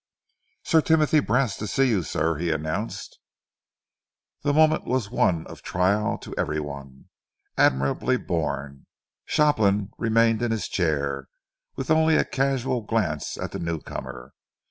[0.63, 3.19] "Sir Timothy Brast to see you, sir," he announced.
[4.41, 7.09] The moment was one of trial to every one,
[7.55, 8.87] admirably borne.
[9.25, 11.27] Shopland remained in his chair,
[11.75, 14.33] with only a casual glance at the newcomer.